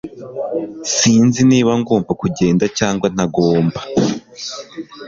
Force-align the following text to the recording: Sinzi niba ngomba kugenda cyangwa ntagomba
Sinzi 0.95 1.41
niba 1.49 1.71
ngomba 1.81 2.11
kugenda 2.21 2.65
cyangwa 2.77 3.07
ntagomba 3.13 3.79